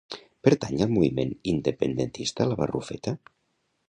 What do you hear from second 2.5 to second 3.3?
la Barrufeta?